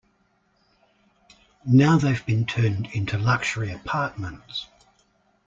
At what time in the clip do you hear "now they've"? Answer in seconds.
1.63-2.25